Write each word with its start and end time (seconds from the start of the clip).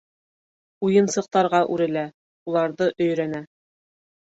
Уйынсыҡтарға 0.87 1.59
үрелә, 1.75 2.05
уларҙы 2.53 2.91
өйрәнә. 2.97 3.45